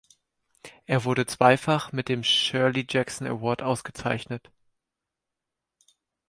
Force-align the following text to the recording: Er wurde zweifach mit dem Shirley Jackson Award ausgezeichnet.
Er 0.87 1.03
wurde 1.03 1.27
zweifach 1.27 1.91
mit 1.91 2.09
dem 2.09 2.23
Shirley 2.23 2.87
Jackson 2.89 3.27
Award 3.27 3.61
ausgezeichnet. 3.61 4.49